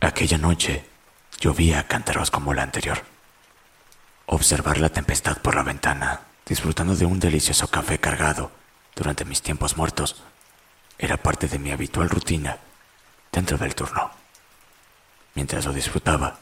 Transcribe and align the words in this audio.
Aquella 0.00 0.38
noche 0.38 0.84
llovía 1.40 1.88
cántaros 1.88 2.30
como 2.30 2.54
la 2.54 2.62
anterior. 2.62 3.02
Observar 4.26 4.78
la 4.78 4.90
tempestad 4.90 5.38
por 5.38 5.56
la 5.56 5.64
ventana, 5.64 6.20
disfrutando 6.46 6.94
de 6.94 7.04
un 7.04 7.18
delicioso 7.18 7.68
café 7.68 7.98
cargado 7.98 8.52
durante 8.94 9.24
mis 9.24 9.42
tiempos 9.42 9.76
muertos, 9.76 10.22
era 10.98 11.16
parte 11.16 11.48
de 11.48 11.58
mi 11.58 11.72
habitual 11.72 12.08
rutina 12.10 12.58
dentro 13.32 13.58
del 13.58 13.74
turno. 13.74 14.12
Mientras 15.34 15.66
lo 15.66 15.72
disfrutaba, 15.72 16.38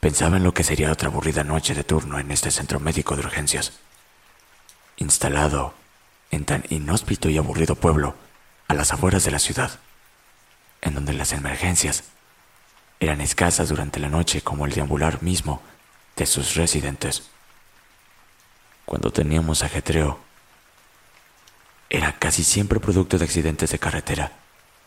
pensaba 0.00 0.38
en 0.38 0.44
lo 0.44 0.54
que 0.54 0.64
sería 0.64 0.92
otra 0.92 1.08
aburrida 1.08 1.44
noche 1.44 1.74
de 1.74 1.84
turno 1.84 2.18
en 2.18 2.30
este 2.30 2.50
centro 2.50 2.80
médico 2.80 3.16
de 3.16 3.22
urgencias. 3.22 3.72
Instalado 4.96 5.74
en 6.30 6.46
tan 6.46 6.64
inhóspito 6.70 7.28
y 7.28 7.36
aburrido 7.36 7.74
pueblo 7.74 8.14
a 8.68 8.74
las 8.74 8.92
afueras 8.92 9.24
de 9.24 9.30
la 9.30 9.38
ciudad, 9.38 9.78
en 10.80 10.94
donde 10.94 11.12
las 11.12 11.32
emergencias 11.32 12.04
eran 13.04 13.20
escasas 13.20 13.68
durante 13.68 14.00
la 14.00 14.08
noche 14.08 14.42
como 14.42 14.66
el 14.66 14.72
deambular 14.72 15.22
mismo 15.22 15.62
de 16.16 16.26
sus 16.26 16.54
residentes. 16.54 17.22
Cuando 18.84 19.10
teníamos 19.12 19.62
ajetreo, 19.62 20.18
era 21.90 22.18
casi 22.18 22.42
siempre 22.44 22.80
producto 22.80 23.18
de 23.18 23.24
accidentes 23.24 23.70
de 23.70 23.78
carretera, 23.78 24.32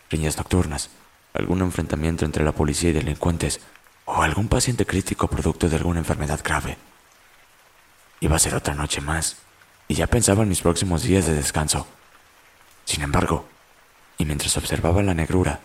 riñas 0.09 0.37
nocturnas, 0.37 0.89
algún 1.33 1.61
enfrentamiento 1.61 2.25
entre 2.25 2.43
la 2.43 2.51
policía 2.51 2.89
y 2.89 2.93
delincuentes 2.93 3.61
o 4.05 4.21
algún 4.21 4.47
paciente 4.47 4.85
crítico 4.85 5.27
producto 5.27 5.69
de 5.69 5.75
alguna 5.75 5.99
enfermedad 5.99 6.41
grave. 6.43 6.77
Iba 8.19 8.35
a 8.35 8.39
ser 8.39 8.55
otra 8.55 8.73
noche 8.73 9.01
más 9.01 9.37
y 9.87 9.95
ya 9.95 10.07
pensaba 10.07 10.43
en 10.43 10.49
mis 10.49 10.61
próximos 10.61 11.03
días 11.03 11.27
de 11.27 11.33
descanso. 11.33 11.87
Sin 12.85 13.03
embargo, 13.03 13.47
y 14.17 14.25
mientras 14.25 14.57
observaba 14.57 15.03
la 15.03 15.13
negrura, 15.13 15.59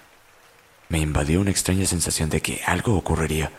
me 0.92 1.00
invadió 1.00 1.40
una 1.40 1.50
extraña 1.50 1.86
sensación 1.86 2.28
de 2.28 2.42
que 2.42 2.60
algo 2.66 2.94
ocurriría. 2.94 3.50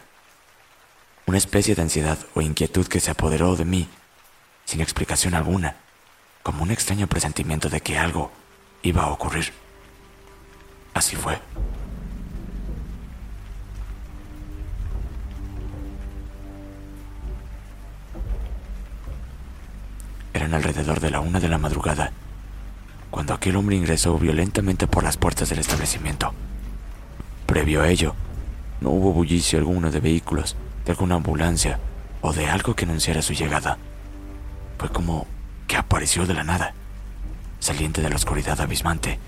Una 1.25 1.39
especie 1.39 1.73
de 1.73 1.81
ansiedad 1.81 2.19
o 2.35 2.41
inquietud 2.41 2.85
que 2.85 2.99
se 2.99 3.09
apoderó 3.09 3.55
de 3.55 3.66
mí, 3.66 3.89
sin 4.66 4.81
explicación 4.81 5.33
alguna, 5.33 5.77
como 6.43 6.61
un 6.61 6.69
extraño 6.69 7.07
presentimiento 7.07 7.69
de 7.69 7.81
que 7.81 7.97
algo 7.97 8.31
iba 8.83 9.01
a 9.01 9.09
ocurrir. 9.09 9.51
Así 10.93 11.16
fue. 11.16 11.39
Eran 20.35 20.53
alrededor 20.53 20.99
de 20.99 21.09
la 21.09 21.19
una 21.19 21.39
de 21.39 21.49
la 21.49 21.57
madrugada, 21.57 22.11
cuando 23.09 23.33
aquel 23.33 23.55
hombre 23.55 23.75
ingresó 23.75 24.19
violentamente 24.19 24.85
por 24.85 25.03
las 25.03 25.17
puertas 25.17 25.49
del 25.49 25.57
establecimiento. 25.57 26.31
Previo 27.53 27.84
a 27.84 27.88
ello, 27.88 28.16
no 28.81 28.90
hubo 28.90 29.14
bullicio 29.14 29.59
alguno 29.59 29.91
de 29.91 30.00
vehículos, 30.00 30.56
de 30.86 30.91
alguna 30.94 31.14
ambulancia 31.14 31.78
o 32.19 32.34
de 32.34 32.47
algo 32.47 32.75
que 32.75 32.86
anunciara 32.86 33.22
su 33.22 33.34
llegada. 33.34 33.78
Fue 34.80 34.90
como 34.90 35.28
que 35.68 35.78
apareció 35.78 36.25
de 36.25 36.34
la 36.34 36.44
nada, 36.44 36.74
saliente 37.59 38.02
de 38.02 38.09
la 38.09 38.16
oscuridad 38.16 38.59
abismante 38.59 39.19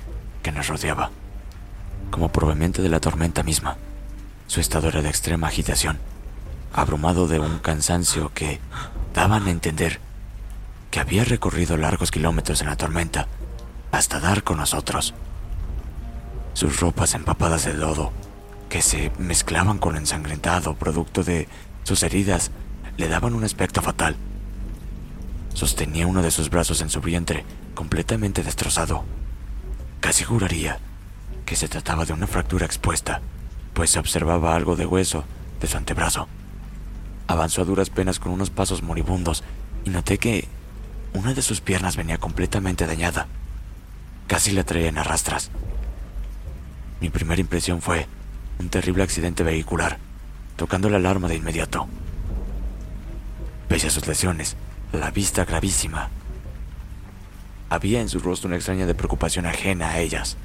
que 0.42 0.52
nos 0.52 0.68
rodeaba, 0.70 1.12
como 2.10 2.30
proveniente 2.30 2.82
de 2.82 2.90
la 2.90 3.00
tormenta 3.00 3.44
misma. 3.44 3.78
Su 4.48 4.60
estado 4.60 4.88
era 4.88 5.04
de 5.04 5.10
extrema 5.10 5.50
agitación, 5.50 6.00
abrumado 6.74 7.28
de 7.28 7.40
un 7.40 7.60
cansancio 7.60 8.32
que 8.34 8.60
daban 9.14 9.46
a 9.46 9.52
entender 9.52 10.00
que 10.90 11.00
había 11.00 11.26
recorrido 11.26 11.78
largos 11.78 12.10
kilómetros 12.10 12.60
en 12.62 12.70
la 12.70 12.76
tormenta 12.76 13.28
hasta 13.92 14.20
dar 14.20 14.42
con 14.42 14.58
nosotros. 14.58 15.14
Sus 16.56 16.80
ropas 16.80 17.14
empapadas 17.16 17.66
de 17.66 17.74
lodo, 17.74 18.14
que 18.70 18.82
se 18.82 19.12
mezclaban 19.20 19.78
con 19.78 19.98
ensangrentado 19.98 20.74
producto 20.76 21.22
de 21.22 21.50
sus 21.84 22.02
heridas, 22.02 22.50
le 22.96 23.10
daban 23.10 23.34
un 23.34 23.44
aspecto 23.44 23.82
fatal. 23.82 24.16
Sostenía 25.54 26.08
uno 26.08 26.22
de 26.22 26.32
sus 26.32 26.50
brazos 26.50 26.80
en 26.80 26.90
su 26.90 27.02
vientre, 27.02 27.44
completamente 27.74 28.42
destrozado. 28.42 29.04
Casi 30.00 30.24
juraría 30.24 30.80
que 31.46 31.58
se 31.58 31.68
trataba 31.68 32.06
de 32.06 32.14
una 32.14 32.26
fractura 32.26 32.66
expuesta, 32.66 33.20
pues 33.74 33.90
se 33.90 34.00
observaba 34.00 34.56
algo 34.56 34.78
de 34.78 34.86
hueso 34.86 35.26
de 35.60 35.68
su 35.68 35.76
antebrazo. 35.76 36.30
Avanzó 37.28 37.64
a 37.64 37.66
duras 37.66 37.90
penas 37.90 38.18
con 38.18 38.32
unos 38.32 38.50
pasos 38.50 38.82
moribundos 38.82 39.44
y 39.84 39.90
noté 39.90 40.20
que 40.20 40.48
una 41.14 41.34
de 41.34 41.42
sus 41.42 41.60
piernas 41.60 41.98
venía 41.98 42.18
completamente 42.18 42.88
dañada. 42.88 43.28
Casi 44.28 44.52
la 44.52 44.64
traía 44.64 44.88
en 44.88 44.98
arrastras. 44.98 45.52
Mi 47.02 47.10
primera 47.10 47.42
impresión 47.42 47.82
fue 47.82 48.08
un 48.60 48.70
terrible 48.70 49.04
accidente 49.04 49.44
vehicular, 49.44 49.98
tocando 50.56 50.90
la 50.90 50.98
alarma 50.98 51.28
de 51.28 51.36
inmediato. 51.36 51.88
Pese 53.68 53.88
a 53.88 53.92
sus 53.92 54.08
lesiones, 54.08 54.56
la 54.94 55.12
vista 55.12 55.44
gravísima. 55.46 56.10
Había 57.70 58.02
en 58.02 58.10
su 58.10 58.20
rostro 58.20 58.48
una 58.48 58.56
extraña 58.56 58.86
de 58.86 58.96
preocupación 58.96 59.46
ajena 59.46 59.90
a 59.90 60.00
ellas. 60.00 60.38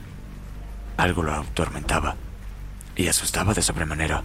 Algo 0.96 1.22
lo 1.22 1.34
atormentaba, 1.34 2.16
y 2.96 3.06
asustaba 3.08 3.54
de 3.54 3.62
sobremanera, 3.62 4.22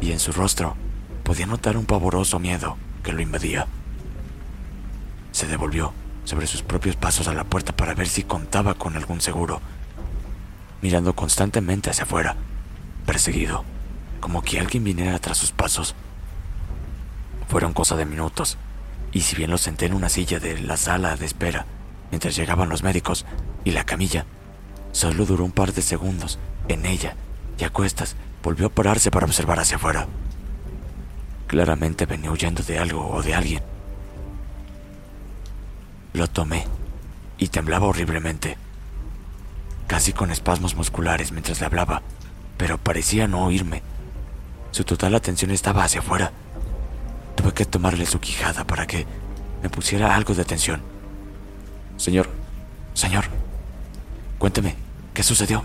y 0.00 0.12
en 0.12 0.20
su 0.20 0.32
rostro 0.32 0.76
podía 1.24 1.46
notar 1.46 1.76
un 1.76 1.86
pavoroso 1.86 2.38
miedo 2.38 2.76
que 3.02 3.12
lo 3.12 3.22
invadía. 3.22 3.66
Se 5.30 5.46
devolvió 5.46 5.92
sobre 6.24 6.46
sus 6.46 6.62
propios 6.62 6.96
pasos 6.96 7.26
a 7.28 7.34
la 7.34 7.44
puerta 7.44 7.74
para 7.74 7.94
ver 7.94 8.08
si 8.08 8.22
contaba 8.22 8.74
con 8.74 8.96
algún 8.96 9.20
seguro, 9.20 9.60
mirando 10.82 11.14
constantemente 11.14 11.88
hacia 11.88 12.04
afuera, 12.04 12.36
perseguido, 13.06 13.64
como 14.20 14.42
que 14.42 14.60
alguien 14.60 14.84
viniera 14.84 15.18
tras 15.18 15.38
sus 15.38 15.52
pasos. 15.52 15.94
Fueron 17.48 17.72
cosa 17.72 17.96
de 17.96 18.04
minutos, 18.04 18.58
y 19.12 19.22
si 19.22 19.36
bien 19.36 19.50
lo 19.50 19.58
senté 19.58 19.86
en 19.86 19.94
una 19.94 20.08
silla 20.08 20.38
de 20.38 20.60
la 20.60 20.76
sala 20.76 21.16
de 21.16 21.26
espera 21.26 21.66
mientras 22.10 22.36
llegaban 22.36 22.68
los 22.68 22.82
médicos 22.82 23.24
y 23.64 23.70
la 23.70 23.84
camilla, 23.84 24.26
solo 24.92 25.24
duró 25.24 25.44
un 25.44 25.52
par 25.52 25.72
de 25.72 25.80
segundos 25.82 26.38
en 26.68 26.84
ella 26.84 27.16
y 27.58 27.64
a 27.64 27.70
cuestas 27.70 28.16
volvió 28.42 28.66
a 28.66 28.70
pararse 28.70 29.10
para 29.10 29.26
observar 29.26 29.58
hacia 29.58 29.76
afuera. 29.76 30.06
Claramente 31.46 32.06
venía 32.06 32.30
huyendo 32.30 32.62
de 32.62 32.78
algo 32.78 33.08
o 33.10 33.22
de 33.22 33.34
alguien. 33.34 33.62
Lo 36.12 36.26
tomé 36.26 36.66
y 37.38 37.48
temblaba 37.48 37.86
horriblemente, 37.86 38.58
casi 39.92 40.14
con 40.14 40.30
espasmos 40.30 40.74
musculares 40.74 41.32
mientras 41.32 41.60
le 41.60 41.66
hablaba, 41.66 42.00
pero 42.56 42.78
parecía 42.78 43.28
no 43.28 43.44
oírme. 43.44 43.82
Su 44.70 44.84
total 44.84 45.14
atención 45.14 45.50
estaba 45.50 45.84
hacia 45.84 46.00
afuera. 46.00 46.32
Tuve 47.36 47.52
que 47.52 47.66
tomarle 47.66 48.06
su 48.06 48.18
quijada 48.18 48.64
para 48.64 48.86
que 48.86 49.06
me 49.62 49.68
pusiera 49.68 50.16
algo 50.16 50.34
de 50.34 50.40
atención. 50.40 50.80
Señor, 51.98 52.30
señor, 52.94 53.24
cuénteme, 54.38 54.76
¿qué 55.12 55.22
sucedió? 55.22 55.62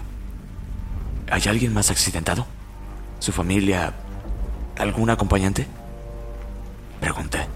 ¿Hay 1.32 1.44
alguien 1.48 1.74
más 1.74 1.90
accidentado? 1.90 2.46
¿Su 3.20 3.32
familia? 3.32 3.94
¿Algún 4.78 5.10
acompañante? 5.10 5.68
Pregunté, 7.00 7.48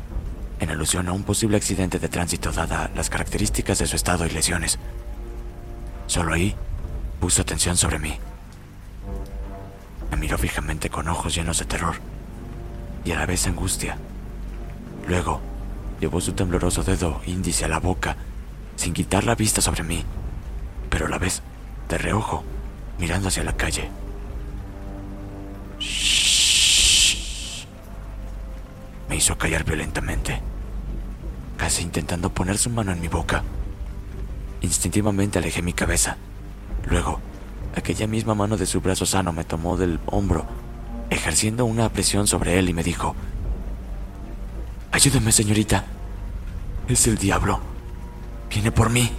en 0.61 0.69
alusión 0.69 1.09
a 1.09 1.11
un 1.11 1.23
posible 1.23 1.57
accidente 1.57 1.99
de 1.99 2.07
tránsito 2.07 2.53
dada 2.53 2.89
las 2.95 3.09
características 3.09 3.77
de 3.79 3.87
su 3.87 3.97
estado 3.97 4.25
y 4.25 4.29
lesiones. 4.29 4.79
Solo 6.11 6.33
ahí 6.33 6.53
puso 7.21 7.41
atención 7.41 7.77
sobre 7.77 7.97
mí. 7.97 8.13
Me 10.11 10.17
miró 10.17 10.37
fijamente 10.37 10.89
con 10.89 11.07
ojos 11.07 11.33
llenos 11.33 11.59
de 11.59 11.63
terror 11.63 11.95
y 13.05 13.13
a 13.13 13.15
la 13.19 13.25
vez 13.25 13.47
angustia. 13.47 13.97
Luego, 15.07 15.39
llevó 16.01 16.19
su 16.19 16.33
tembloroso 16.33 16.83
dedo 16.83 17.21
índice 17.25 17.63
a 17.63 17.69
la 17.69 17.79
boca, 17.79 18.17
sin 18.75 18.91
quitar 18.91 19.23
la 19.23 19.35
vista 19.35 19.61
sobre 19.61 19.83
mí, 19.83 20.03
pero 20.89 21.05
a 21.05 21.09
la 21.09 21.17
vez, 21.17 21.41
de 21.87 21.97
reojo, 21.97 22.43
mirando 22.99 23.29
hacia 23.29 23.45
la 23.45 23.55
calle. 23.55 23.89
Me 29.07 29.15
hizo 29.15 29.37
callar 29.37 29.63
violentamente, 29.63 30.41
casi 31.55 31.83
intentando 31.83 32.33
poner 32.33 32.57
su 32.57 32.69
mano 32.69 32.91
en 32.91 32.99
mi 32.99 33.07
boca. 33.07 33.45
Instintivamente 34.61 35.39
alejé 35.39 35.61
mi 35.61 35.73
cabeza. 35.73 36.17
Luego, 36.85 37.19
aquella 37.75 38.07
misma 38.07 38.35
mano 38.35 38.57
de 38.57 38.65
su 38.65 38.81
brazo 38.81 39.05
sano 39.05 39.33
me 39.33 39.43
tomó 39.43 39.77
del 39.77 39.99
hombro, 40.05 40.45
ejerciendo 41.09 41.65
una 41.65 41.89
presión 41.89 42.27
sobre 42.27 42.57
él 42.57 42.69
y 42.69 42.73
me 42.73 42.83
dijo, 42.83 43.15
Ayúdeme, 44.91 45.31
señorita. 45.31 45.85
Es 46.87 47.07
el 47.07 47.17
diablo. 47.17 47.59
Viene 48.49 48.71
por 48.71 48.89
mí. 48.89 49.09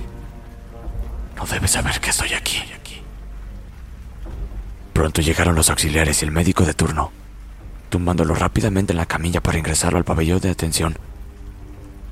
No 1.37 1.47
debe 1.47 1.67
saber 1.67 1.99
que 2.01 2.11
estoy 2.11 2.35
aquí. 2.35 2.59
Pronto 4.93 5.23
llegaron 5.23 5.55
los 5.55 5.71
auxiliares 5.71 6.23
y 6.23 6.27
el 6.27 6.31
médico 6.31 6.65
de 6.65 6.75
turno, 6.75 7.11
tumbándolo 7.89 8.35
rápidamente 8.35 8.93
en 8.93 8.99
la 8.99 9.07
camilla 9.07 9.41
para 9.41 9.59
ingresarlo 9.59 9.99
al 9.99 10.05
pabellón 10.05 10.41
de 10.41 10.51
atención. 10.51 10.97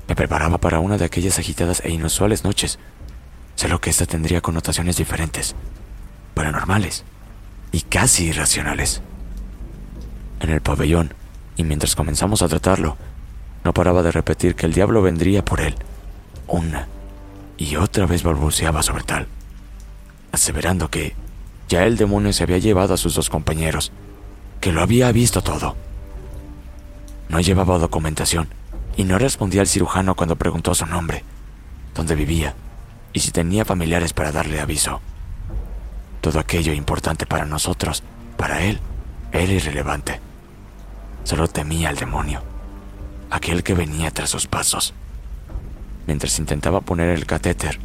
Me 0.07 0.15
preparaba 0.15 0.57
para 0.57 0.79
una 0.79 0.97
de 0.97 1.05
aquellas 1.05 1.37
agitadas 1.39 1.81
e 1.85 1.91
inusuales 1.91 2.43
noches. 2.43 2.79
Sé 3.61 3.67
lo 3.67 3.79
que 3.79 3.91
esta 3.91 4.07
tendría 4.07 4.41
connotaciones 4.41 4.97
diferentes, 4.97 5.53
paranormales 6.33 7.03
y 7.71 7.81
casi 7.81 8.29
irracionales. 8.29 9.03
En 10.39 10.49
el 10.49 10.61
pabellón, 10.61 11.13
y 11.57 11.63
mientras 11.63 11.95
comenzamos 11.95 12.41
a 12.41 12.47
tratarlo, 12.47 12.97
no 13.63 13.71
paraba 13.71 14.01
de 14.01 14.11
repetir 14.11 14.55
que 14.55 14.65
el 14.65 14.73
diablo 14.73 15.03
vendría 15.03 15.45
por 15.45 15.61
él. 15.61 15.75
Una 16.47 16.87
y 17.55 17.75
otra 17.75 18.07
vez 18.07 18.23
balbuceaba 18.23 18.81
sobre 18.81 19.03
tal, 19.03 19.27
aseverando 20.31 20.89
que 20.89 21.13
ya 21.69 21.83
el 21.85 21.97
demonio 21.97 22.33
se 22.33 22.41
había 22.41 22.57
llevado 22.57 22.95
a 22.95 22.97
sus 22.97 23.13
dos 23.13 23.29
compañeros, 23.29 23.91
que 24.59 24.71
lo 24.71 24.81
había 24.81 25.11
visto 25.11 25.43
todo. 25.43 25.75
No 27.29 27.39
llevaba 27.39 27.77
documentación 27.77 28.47
y 28.97 29.03
no 29.03 29.19
respondía 29.19 29.61
al 29.61 29.67
cirujano 29.67 30.15
cuando 30.15 30.35
preguntó 30.35 30.73
su 30.73 30.87
nombre, 30.87 31.23
dónde 31.93 32.15
vivía 32.15 32.55
y 33.13 33.19
si 33.19 33.31
tenía 33.31 33.65
familiares 33.65 34.13
para 34.13 34.31
darle 34.31 34.59
aviso. 34.59 35.01
Todo 36.21 36.39
aquello 36.39 36.73
importante 36.73 37.25
para 37.25 37.45
nosotros, 37.45 38.03
para 38.37 38.61
él, 38.61 38.79
era 39.31 39.51
irrelevante. 39.51 40.19
Solo 41.23 41.47
temía 41.47 41.89
al 41.89 41.95
demonio 41.95 42.41
aquel 43.31 43.63
que 43.63 43.73
venía 43.73 44.11
tras 44.11 44.29
sus 44.29 44.45
pasos. 44.45 44.93
Mientras 46.05 46.37
intentaba 46.37 46.81
poner 46.81 47.09
el 47.09 47.25
catéter, 47.25 47.79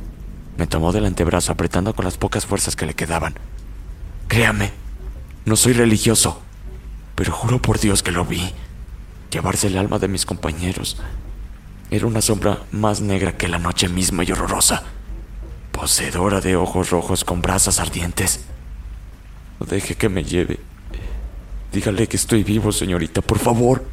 me 0.58 0.66
tomó 0.66 0.92
del 0.92 1.06
antebrazo 1.06 1.52
apretando 1.52 1.94
con 1.94 2.04
las 2.04 2.18
pocas 2.18 2.44
fuerzas 2.44 2.76
que 2.76 2.86
le 2.86 2.94
quedaban. 2.94 3.34
Créame, 4.28 4.72
no 5.44 5.56
soy 5.56 5.72
religioso, 5.72 6.42
pero 7.14 7.32
juro 7.32 7.62
por 7.62 7.78
Dios 7.78 8.02
que 8.02 8.10
lo 8.10 8.24
vi. 8.24 8.52
Llevarse 9.30 9.68
el 9.68 9.78
alma 9.78 9.98
de 9.98 10.08
mis 10.08 10.26
compañeros. 10.26 10.96
Era 11.90 12.06
una 12.06 12.20
sombra 12.20 12.62
más 12.72 13.00
negra 13.00 13.36
que 13.36 13.48
la 13.48 13.58
noche 13.58 13.88
misma 13.88 14.24
y 14.24 14.32
horrorosa, 14.32 14.82
poseedora 15.76 16.40
de 16.40 16.56
ojos 16.56 16.88
rojos 16.88 17.22
con 17.22 17.42
brasas 17.42 17.80
ardientes. 17.80 18.46
No 19.60 19.66
deje 19.66 19.94
que 19.94 20.08
me 20.08 20.24
lleve. 20.24 20.58
Dígale 21.70 22.08
que 22.08 22.16
estoy 22.16 22.42
vivo, 22.42 22.72
señorita, 22.72 23.20
por 23.20 23.38
favor. 23.38 23.84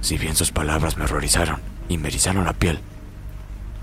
Si 0.00 0.16
bien 0.16 0.34
sus 0.34 0.50
palabras 0.50 0.96
me 0.96 1.04
horrorizaron 1.04 1.60
y 1.90 1.98
me 1.98 2.08
erizaron 2.08 2.44
la 2.44 2.54
piel, 2.54 2.80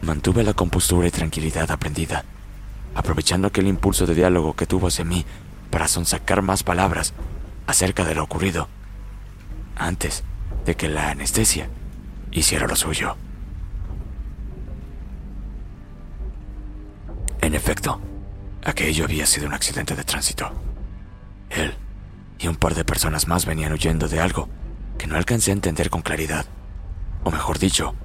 mantuve 0.01 0.43
la 0.43 0.55
compostura 0.55 1.07
y 1.07 1.11
tranquilidad 1.11 1.69
aprendida, 1.69 2.25
aprovechando 2.95 3.47
aquel 3.47 3.67
impulso 3.67 4.07
de 4.07 4.15
diálogo 4.15 4.55
que 4.55 4.65
tuvo 4.65 4.87
hacia 4.87 5.05
mí 5.05 5.25
para 5.69 5.87
sonsacar 5.87 6.41
más 6.41 6.63
palabras 6.63 7.13
acerca 7.67 8.03
de 8.03 8.15
lo 8.15 8.23
ocurrido, 8.23 8.67
antes 9.75 10.23
de 10.65 10.75
que 10.75 10.89
la 10.89 11.11
anestesia 11.11 11.69
hiciera 12.31 12.67
lo 12.67 12.75
suyo. 12.75 13.15
En 17.49 17.55
efecto, 17.55 17.99
aquello 18.63 19.05
había 19.05 19.25
sido 19.25 19.47
un 19.47 19.55
accidente 19.55 19.95
de 19.95 20.03
tránsito. 20.03 20.51
Él 21.49 21.73
y 22.37 22.47
un 22.47 22.55
par 22.55 22.75
de 22.75 22.85
personas 22.85 23.27
más 23.27 23.47
venían 23.47 23.73
huyendo 23.73 24.07
de 24.07 24.19
algo 24.19 24.47
que 24.99 25.07
no 25.07 25.15
alcancé 25.15 25.49
a 25.49 25.55
entender 25.55 25.89
con 25.89 26.03
claridad, 26.03 26.45
o 27.23 27.31
mejor 27.31 27.57
dicho, 27.57 27.95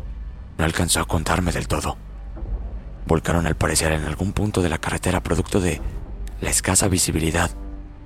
no 0.57 0.65
alcanzó 0.65 1.01
a 1.01 1.05
contarme 1.05 1.53
del 1.53 1.69
todo. 1.69 1.99
Volcaron 3.07 3.47
al 3.47 3.55
parecer 3.55 3.93
en 3.93 4.05
algún 4.05 4.33
punto 4.33 4.63
de 4.63 4.71
la 4.71 4.79
carretera 4.79 5.23
producto 5.23 5.61
de 5.61 5.83
la 6.41 6.49
escasa 6.49 6.89
visibilidad 6.89 7.51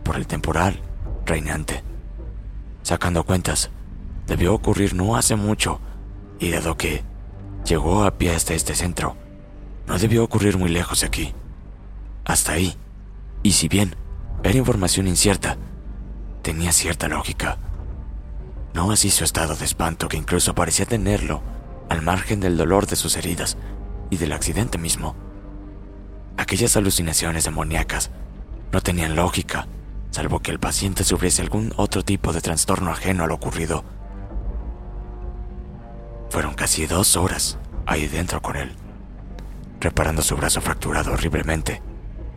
por 0.02 0.16
el 0.16 0.26
temporal 0.26 0.82
reinante. 1.24 1.84
Sacando 2.82 3.22
cuentas, 3.22 3.70
debió 4.26 4.54
ocurrir 4.54 4.92
no 4.92 5.14
hace 5.14 5.36
mucho, 5.36 5.80
y 6.40 6.50
dado 6.50 6.76
que 6.76 7.04
llegó 7.64 8.02
a 8.02 8.18
pie 8.18 8.34
hasta 8.34 8.54
este 8.54 8.74
centro, 8.74 9.16
no 9.88 9.98
debió 9.98 10.22
ocurrir 10.22 10.58
muy 10.58 10.68
lejos 10.68 11.00
de 11.00 11.06
aquí. 11.06 11.34
Hasta 12.26 12.52
ahí, 12.52 12.76
y 13.42 13.52
si 13.52 13.68
bien 13.68 13.96
era 14.44 14.58
información 14.58 15.08
incierta, 15.08 15.56
tenía 16.42 16.72
cierta 16.72 17.08
lógica. 17.08 17.56
No 18.74 18.92
así 18.92 19.10
su 19.10 19.24
estado 19.24 19.56
de 19.56 19.64
espanto, 19.64 20.08
que 20.08 20.18
incluso 20.18 20.54
parecía 20.54 20.84
tenerlo 20.84 21.42
al 21.88 22.02
margen 22.02 22.38
del 22.38 22.58
dolor 22.58 22.86
de 22.86 22.96
sus 22.96 23.16
heridas 23.16 23.56
y 24.10 24.18
del 24.18 24.32
accidente 24.32 24.76
mismo. 24.76 25.16
Aquellas 26.36 26.76
alucinaciones 26.76 27.44
demoníacas 27.44 28.10
no 28.70 28.82
tenían 28.82 29.16
lógica, 29.16 29.66
salvo 30.10 30.40
que 30.40 30.50
el 30.50 30.60
paciente 30.60 31.02
sufriese 31.02 31.40
algún 31.40 31.72
otro 31.76 32.04
tipo 32.04 32.34
de 32.34 32.42
trastorno 32.42 32.90
ajeno 32.90 33.24
a 33.24 33.26
lo 33.26 33.34
ocurrido. 33.34 33.84
Fueron 36.28 36.52
casi 36.52 36.86
dos 36.86 37.16
horas 37.16 37.58
ahí 37.86 38.06
dentro 38.06 38.42
con 38.42 38.56
él, 38.56 38.76
reparando 39.80 40.22
su 40.22 40.36
brazo 40.36 40.60
fracturado 40.60 41.12
horriblemente. 41.12 41.82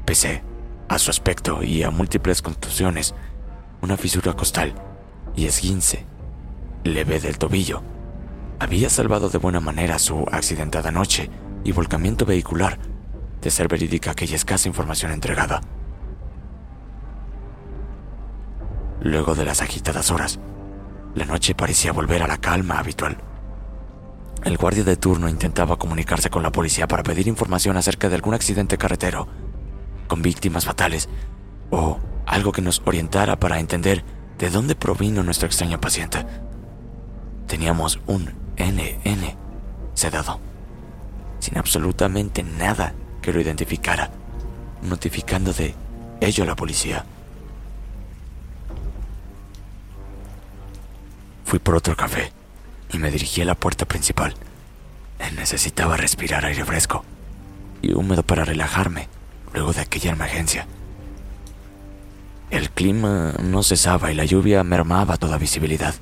Pese 0.05 0.43
a 0.89 1.00
su 1.00 1.10
aspecto 1.10 1.63
y 1.63 1.83
a 1.83 1.91
múltiples 1.91 2.41
contusiones, 2.41 3.15
una 3.81 3.98
fisura 3.98 4.33
costal 4.33 4.74
y 5.36 5.45
esguince 5.45 6.05
leve 6.83 7.19
del 7.19 7.38
tobillo, 7.38 7.83
había 8.60 8.89
salvado 8.89 9.29
de 9.29 9.38
buena 9.38 9.60
manera 9.60 10.00
su 10.00 10.25
accidentada 10.31 10.91
noche 10.91 11.29
y 11.63 11.71
volcamiento 11.71 12.25
vehicular 12.25 12.77
de 13.41 13.51
ser 13.51 13.67
verídica 13.67 14.12
aquella 14.12 14.36
escasa 14.36 14.67
información 14.67 15.12
entregada. 15.12 15.62
Luego 19.01 19.33
de 19.33 19.45
las 19.45 19.62
agitadas 19.62 20.12
horas, 20.12 20.39
la 21.15 21.25
noche 21.25 21.55
parecía 21.55 21.91
volver 21.91 22.21
a 22.21 22.27
la 22.27 22.38
calma 22.38 22.77
habitual. 22.77 23.17
El 24.43 24.57
guardia 24.57 24.83
de 24.83 24.98
turno 24.98 25.29
intentaba 25.29 25.77
comunicarse 25.77 26.31
con 26.31 26.41
la 26.41 26.51
policía 26.51 26.88
para 26.88 27.03
pedir 27.03 27.27
información 27.27 27.77
acerca 27.77 28.10
de 28.10 28.15
algún 28.15 28.33
accidente 28.33 28.77
carretero, 28.77 29.27
con 30.07 30.24
víctimas 30.24 30.65
fatales, 30.65 31.10
o 31.69 32.00
algo 32.25 32.51
que 32.51 32.63
nos 32.63 32.81
orientara 32.86 33.39
para 33.39 33.60
entender 33.60 34.03
de 34.39 34.50
dónde 34.50 34.75
provino 34.75 35.21
nuestro 35.21 35.45
extraño 35.45 35.79
paciente. 35.79 36.25
Teníamos 37.45 38.00
un 38.07 38.33
NN 38.57 39.38
sedado, 39.93 40.39
sin 41.39 41.60
absolutamente 41.60 42.41
nada 42.41 42.95
que 43.21 43.31
lo 43.31 43.41
identificara, 43.41 44.10
notificando 44.81 45.53
de 45.53 45.75
ello 46.19 46.43
a 46.43 46.48
la 46.48 46.55
policía. 46.55 47.05
Fui 51.45 51.60
por 51.60 51.75
otro 51.75 51.95
café 51.95 52.40
y 52.91 53.00
me 53.00 53.12
dirigí 53.12 53.41
a 53.41 53.45
la 53.45 53.55
puerta 53.55 53.86
principal. 53.86 54.33
Necesitaba 55.36 55.98
respirar 55.98 56.45
aire 56.45 56.65
fresco 56.65 57.03
y 57.81 57.93
húmedo 57.93 58.21
para 58.21 58.45
relajarme 58.45 59.07
luego 59.53 59.74
de 59.74 59.81
aquella 59.81 60.12
emergencia. 60.12 60.67
El 62.51 62.69
clima 62.69 63.33
no 63.41 63.63
cesaba 63.63 64.12
y 64.12 64.15
la 64.15 64.25
lluvia 64.25 64.63
mermaba 64.63 65.17
toda 65.17 65.38
visibilidad. 65.38 65.95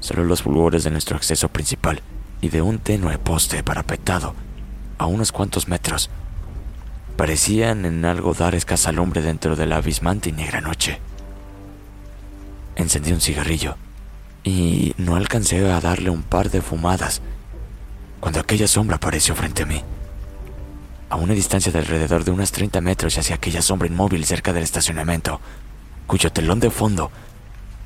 Solo 0.00 0.24
los 0.24 0.42
fulgores 0.42 0.84
de 0.84 0.90
nuestro 0.90 1.16
acceso 1.16 1.48
principal 1.48 2.02
y 2.40 2.48
de 2.48 2.62
un 2.62 2.78
tenue 2.78 3.18
poste 3.18 3.62
parapetado 3.62 4.34
a 4.98 5.06
unos 5.06 5.32
cuantos 5.32 5.68
metros 5.68 6.10
parecían 7.16 7.84
en 7.84 8.04
algo 8.04 8.34
dar 8.34 8.54
escasa 8.54 8.90
lumbre 8.90 9.22
dentro 9.22 9.54
de 9.54 9.66
la 9.66 9.76
abismante 9.76 10.30
y 10.30 10.32
negra 10.32 10.60
noche. 10.60 10.98
Encendí 12.76 13.12
un 13.12 13.20
cigarrillo 13.20 13.76
y 14.44 14.94
no 14.98 15.16
alcancé 15.16 15.70
a 15.70 15.80
darle 15.80 16.10
un 16.10 16.22
par 16.22 16.50
de 16.50 16.60
fumadas 16.60 17.22
cuando 18.20 18.40
aquella 18.40 18.68
sombra 18.68 18.96
apareció 18.96 19.34
frente 19.34 19.62
a 19.62 19.66
mí. 19.66 19.82
A 21.08 21.16
una 21.16 21.34
distancia 21.34 21.72
de 21.72 21.78
alrededor 21.78 22.24
de 22.24 22.30
unos 22.30 22.52
30 22.52 22.80
metros 22.80 23.16
hacia 23.18 23.36
aquella 23.36 23.62
sombra 23.62 23.88
inmóvil 23.88 24.24
cerca 24.24 24.52
del 24.52 24.62
estacionamiento, 24.62 25.40
cuyo 26.06 26.30
telón 26.30 26.60
de 26.60 26.70
fondo 26.70 27.10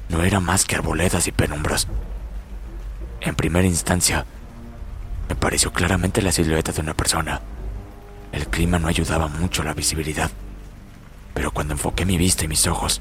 no 0.09 0.23
era 0.23 0.41
más 0.41 0.65
que 0.65 0.77
arboledas 0.77 1.27
y 1.29 1.33
penumbras. 1.33 1.87
En 3.21 3.35
primera 3.35 3.67
instancia, 3.67 4.25
me 5.29 5.35
pareció 5.35 5.73
claramente 5.73 6.23
la 6.23 6.33
silueta 6.33 6.73
de 6.73 6.81
una 6.81 6.95
persona. 6.95 7.41
El 8.33 8.47
clima 8.47 8.79
no 8.79 8.89
ayudaba 8.89 9.29
mucho 9.29 9.63
a 9.63 9.67
la 9.67 9.75
visibilidad, 9.75 10.31
pero 11.35 11.51
cuando 11.51 11.75
enfoqué 11.75 12.05
mi 12.05 12.17
vista 12.17 12.45
y 12.45 12.49
mis 12.49 12.67
ojos, 12.67 13.01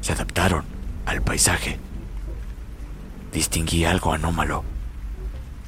se 0.00 0.12
adaptaron 0.12 0.64
al 1.06 1.22
paisaje 1.22 1.78
distinguí 3.32 3.84
algo 3.84 4.12
anómalo, 4.12 4.62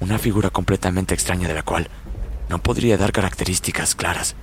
una 0.01 0.19
figura 0.19 0.51
completamente 0.51 1.15
extraña 1.15 1.49
de 1.49 1.55
la 1.55 1.63
cual 1.63 1.89
no 2.49 2.59
podría 2.59 2.99
dar 2.99 3.13
características 3.13 3.95
claras, 3.95 4.37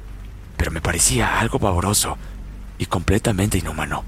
pero 0.58 0.72
me 0.72 0.82
parecía 0.82 1.40
algo 1.40 1.60
pavoroso 1.60 2.18
y 2.78 2.88
completamente 2.88 3.60
inhumano. 3.60 4.04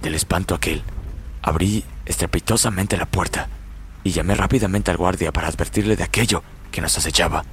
Del 0.00 0.14
espanto 0.14 0.54
aquel, 0.54 0.82
abrí 1.42 1.84
estrepitosamente 2.06 2.96
la 2.96 3.06
puerta 3.06 3.48
y 4.02 4.12
llamé 4.12 4.34
rápidamente 4.34 4.90
al 4.90 4.96
guardia 4.96 5.32
para 5.32 5.48
advertirle 5.48 5.94
de 5.94 6.04
aquello 6.04 6.42
que 6.72 6.80
nos 6.80 6.96
acechaba. 6.96 7.44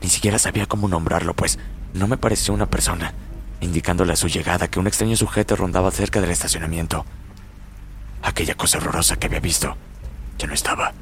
Ni 0.00 0.08
siquiera 0.08 0.38
sabía 0.38 0.64
cómo 0.64 0.88
nombrarlo, 0.88 1.34
pues 1.34 1.58
no 1.92 2.08
me 2.08 2.16
pareció 2.16 2.54
una 2.54 2.70
persona, 2.70 3.12
indicándole 3.60 4.14
a 4.14 4.16
su 4.16 4.28
llegada 4.28 4.68
que 4.68 4.80
un 4.80 4.86
extraño 4.86 5.16
sujeto 5.16 5.54
rondaba 5.54 5.90
cerca 5.90 6.22
del 6.22 6.30
estacionamiento. 6.30 7.04
Aquella 8.22 8.54
cosa 8.54 8.78
horrorosa 8.78 9.16
que 9.16 9.26
había 9.26 9.40
visto 9.40 9.76
ya 10.38 10.46
no 10.46 10.54
estaba. 10.54 10.92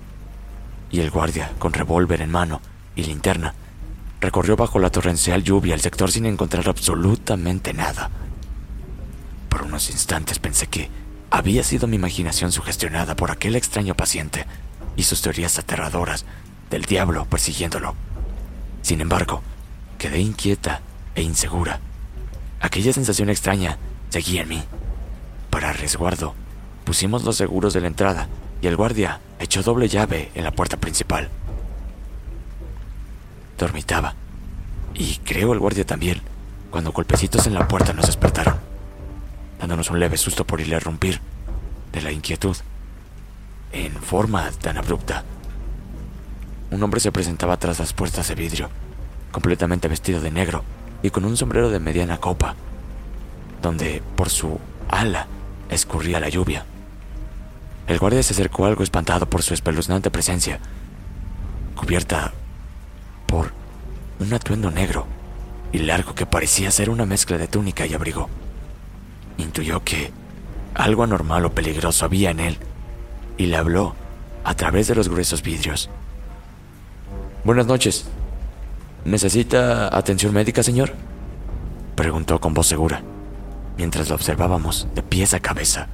Y 0.90 1.00
el 1.00 1.10
guardia, 1.10 1.52
con 1.58 1.72
revólver 1.72 2.22
en 2.22 2.30
mano 2.30 2.60
y 2.96 3.04
linterna, 3.04 3.54
recorrió 4.20 4.56
bajo 4.56 4.78
la 4.78 4.90
torrencial 4.90 5.44
lluvia 5.44 5.74
el 5.74 5.80
sector 5.80 6.10
sin 6.10 6.26
encontrar 6.26 6.68
absolutamente 6.68 7.72
nada. 7.72 8.10
Por 9.48 9.62
unos 9.62 9.90
instantes 9.90 10.38
pensé 10.38 10.66
que 10.66 10.90
había 11.30 11.62
sido 11.62 11.86
mi 11.86 11.96
imaginación 11.96 12.52
sugestionada 12.52 13.14
por 13.14 13.30
aquel 13.30 13.54
extraño 13.54 13.94
paciente 13.94 14.46
y 14.96 15.02
sus 15.02 15.22
teorías 15.22 15.58
aterradoras 15.58 16.24
del 16.70 16.82
diablo 16.84 17.26
persiguiéndolo. 17.26 17.94
Sin 18.82 19.00
embargo, 19.00 19.42
quedé 19.98 20.20
inquieta 20.20 20.80
e 21.14 21.22
insegura. 21.22 21.80
Aquella 22.60 22.92
sensación 22.92 23.30
extraña 23.30 23.78
seguía 24.08 24.42
en 24.42 24.48
mí. 24.48 24.64
Para 25.50 25.72
resguardo, 25.72 26.34
Pusimos 26.88 27.22
los 27.22 27.36
seguros 27.36 27.74
de 27.74 27.82
la 27.82 27.88
entrada 27.88 28.28
y 28.62 28.66
el 28.66 28.74
guardia 28.74 29.20
echó 29.38 29.62
doble 29.62 29.88
llave 29.88 30.30
en 30.34 30.42
la 30.42 30.52
puerta 30.52 30.78
principal. 30.78 31.28
Dormitaba. 33.58 34.14
Y 34.94 35.16
creo 35.16 35.52
el 35.52 35.58
guardia 35.58 35.84
también, 35.84 36.22
cuando 36.70 36.92
golpecitos 36.92 37.46
en 37.46 37.52
la 37.52 37.68
puerta 37.68 37.92
nos 37.92 38.06
despertaron, 38.06 38.56
dándonos 39.60 39.90
un 39.90 40.00
leve 40.00 40.16
susto 40.16 40.46
por 40.46 40.62
irrumpir 40.62 41.20
de 41.92 42.00
la 42.00 42.10
inquietud 42.10 42.56
en 43.72 43.92
forma 43.92 44.50
tan 44.52 44.78
abrupta. 44.78 45.24
Un 46.70 46.82
hombre 46.82 47.00
se 47.00 47.12
presentaba 47.12 47.58
tras 47.58 47.80
las 47.80 47.92
puertas 47.92 48.28
de 48.28 48.34
vidrio, 48.34 48.70
completamente 49.30 49.88
vestido 49.88 50.22
de 50.22 50.30
negro 50.30 50.64
y 51.02 51.10
con 51.10 51.26
un 51.26 51.36
sombrero 51.36 51.68
de 51.68 51.80
mediana 51.80 52.16
copa, 52.16 52.54
donde 53.60 54.02
por 54.16 54.30
su 54.30 54.58
ala 54.88 55.26
escurría 55.68 56.18
la 56.18 56.30
lluvia. 56.30 56.64
El 57.88 57.98
guardia 57.98 58.22
se 58.22 58.34
acercó 58.34 58.66
algo 58.66 58.82
espantado 58.82 59.30
por 59.30 59.42
su 59.42 59.54
espeluznante 59.54 60.10
presencia, 60.10 60.60
cubierta 61.74 62.34
por 63.26 63.52
un 64.20 64.34
atuendo 64.34 64.70
negro 64.70 65.06
y 65.72 65.78
largo 65.78 66.14
que 66.14 66.26
parecía 66.26 66.70
ser 66.70 66.90
una 66.90 67.06
mezcla 67.06 67.38
de 67.38 67.48
túnica 67.48 67.86
y 67.86 67.94
abrigo. 67.94 68.28
Intuyó 69.38 69.82
que 69.84 70.12
algo 70.74 71.02
anormal 71.02 71.46
o 71.46 71.54
peligroso 71.54 72.04
había 72.04 72.30
en 72.30 72.40
él 72.40 72.58
y 73.38 73.46
le 73.46 73.56
habló 73.56 73.94
a 74.44 74.54
través 74.54 74.86
de 74.88 74.94
los 74.94 75.08
gruesos 75.08 75.42
vidrios. 75.42 75.88
Buenas 77.42 77.66
noches. 77.66 78.04
¿Necesita 79.06 79.96
atención 79.96 80.34
médica, 80.34 80.62
señor? 80.62 80.92
Preguntó 81.94 82.38
con 82.38 82.52
voz 82.52 82.66
segura, 82.66 83.02
mientras 83.78 84.10
lo 84.10 84.14
observábamos 84.14 84.88
de 84.94 85.02
pies 85.02 85.32
a 85.32 85.40
cabeza. 85.40 85.88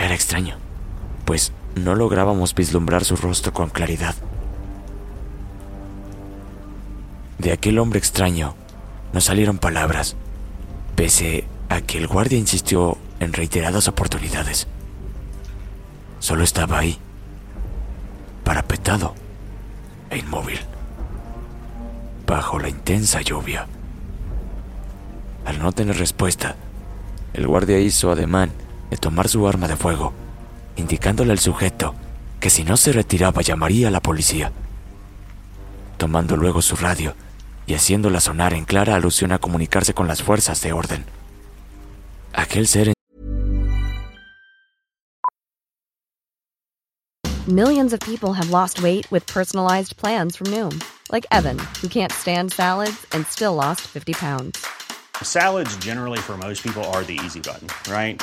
Era 0.00 0.14
extraño, 0.14 0.56
pues 1.26 1.52
no 1.74 1.94
lográbamos 1.94 2.54
vislumbrar 2.54 3.04
su 3.04 3.16
rostro 3.16 3.52
con 3.52 3.68
claridad. 3.68 4.14
De 7.36 7.52
aquel 7.52 7.78
hombre 7.78 7.98
extraño 7.98 8.54
no 9.12 9.20
salieron 9.20 9.58
palabras, 9.58 10.16
pese 10.96 11.44
a 11.68 11.82
que 11.82 11.98
el 11.98 12.06
guardia 12.06 12.38
insistió 12.38 12.96
en 13.20 13.34
reiteradas 13.34 13.88
oportunidades. 13.88 14.66
Solo 16.18 16.44
estaba 16.44 16.78
ahí, 16.78 16.96
parapetado 18.42 19.14
e 20.08 20.16
inmóvil, 20.16 20.60
bajo 22.26 22.58
la 22.58 22.70
intensa 22.70 23.20
lluvia. 23.20 23.66
Al 25.44 25.58
no 25.58 25.72
tener 25.72 25.98
respuesta, 25.98 26.56
el 27.34 27.46
guardia 27.46 27.78
hizo 27.78 28.10
ademán 28.10 28.50
de 28.90 28.96
tomar 28.96 29.28
su 29.28 29.46
arma 29.46 29.68
de 29.68 29.76
fuego, 29.76 30.12
indicándole 30.76 31.32
al 31.32 31.38
sujeto 31.38 31.94
que 32.40 32.50
si 32.50 32.64
no 32.64 32.76
se 32.76 32.92
retiraba 32.92 33.42
llamaría 33.42 33.88
a 33.88 33.90
la 33.90 34.00
policía. 34.00 34.52
Tomando 35.98 36.36
luego 36.36 36.62
su 36.62 36.76
radio 36.76 37.14
y 37.66 37.74
haciéndola 37.74 38.20
sonar 38.20 38.54
en 38.54 38.64
clara 38.64 38.96
alusión 38.96 39.32
a 39.32 39.38
comunicarse 39.38 39.94
con 39.94 40.08
las 40.08 40.22
fuerzas 40.22 40.60
de 40.62 40.72
orden. 40.72 41.04
Aquel 42.32 42.66
ser 42.66 42.92
Millions 47.48 47.92
of 47.92 48.00
people 48.00 48.32
have 48.32 48.50
lost 48.50 48.80
weight 48.80 49.10
with 49.10 49.26
personalized 49.26 49.96
plans 49.96 50.36
from 50.36 50.46
Noom, 50.48 50.80
like 51.10 51.26
Evan, 51.32 51.58
who 51.82 51.88
can't 51.88 52.12
stand 52.12 52.52
salads 52.52 53.06
and 53.12 53.26
still 53.26 53.54
lost 53.54 53.80
50 53.80 54.12
pounds. 54.12 54.64
Salads 55.22 55.76
generally 55.78 56.18
for 56.18 56.36
most 56.36 56.62
people 56.62 56.84
are 56.92 57.02
the 57.02 57.18
easy 57.24 57.40
button, 57.40 57.68
right? 57.90 58.22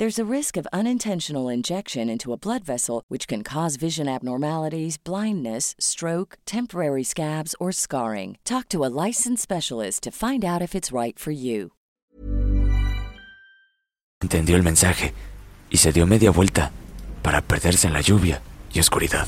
There's 0.00 0.20
a 0.20 0.32
risk 0.32 0.56
of 0.56 0.68
unintentional 0.72 1.48
injection 1.48 2.08
into 2.08 2.32
a 2.32 2.36
blood 2.36 2.64
vessel, 2.64 3.02
which 3.08 3.26
can 3.26 3.42
cause 3.42 3.74
vision 3.74 4.06
abnormalities, 4.06 4.96
blindness, 4.96 5.74
stroke, 5.80 6.38
temporary 6.46 7.02
scabs, 7.02 7.56
or 7.58 7.72
scarring. 7.72 8.36
Talk 8.44 8.68
to 8.68 8.84
a 8.84 8.92
licensed 9.06 9.42
specialist 9.42 10.04
to 10.04 10.12
find 10.12 10.44
out 10.44 10.62
if 10.62 10.76
it's 10.76 10.92
right 10.92 11.18
for 11.18 11.32
you. 11.32 11.72
Entendió 14.22 14.54
el 14.54 14.62
mensaje 14.62 15.14
y 15.68 15.78
se 15.78 15.90
dio 15.90 16.06
media 16.06 16.30
vuelta 16.30 16.70
para 17.20 17.42
perderse 17.42 17.88
en 17.88 17.92
la 17.92 18.00
lluvia 18.00 18.40
y 18.72 18.78
oscuridad. 18.78 19.26